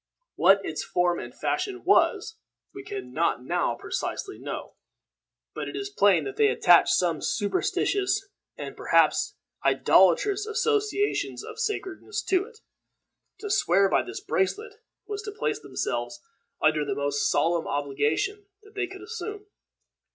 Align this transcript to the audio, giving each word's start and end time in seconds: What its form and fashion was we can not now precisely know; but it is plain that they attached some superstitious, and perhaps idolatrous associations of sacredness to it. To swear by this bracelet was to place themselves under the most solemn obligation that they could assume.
What 0.33 0.65
its 0.65 0.83
form 0.83 1.19
and 1.19 1.31
fashion 1.31 1.83
was 1.85 2.39
we 2.73 2.83
can 2.83 3.13
not 3.13 3.43
now 3.43 3.75
precisely 3.75 4.39
know; 4.39 4.73
but 5.53 5.69
it 5.69 5.75
is 5.75 5.91
plain 5.91 6.23
that 6.23 6.37
they 6.37 6.47
attached 6.47 6.95
some 6.95 7.21
superstitious, 7.21 8.27
and 8.57 8.75
perhaps 8.75 9.35
idolatrous 9.63 10.47
associations 10.47 11.43
of 11.43 11.59
sacredness 11.59 12.23
to 12.23 12.45
it. 12.45 12.61
To 13.41 13.51
swear 13.51 13.89
by 13.89 14.01
this 14.01 14.21
bracelet 14.21 14.73
was 15.05 15.21
to 15.21 15.31
place 15.31 15.59
themselves 15.59 16.19
under 16.59 16.83
the 16.83 16.95
most 16.95 17.29
solemn 17.29 17.67
obligation 17.67 18.47
that 18.63 18.73
they 18.73 18.87
could 18.87 19.03
assume. 19.03 19.45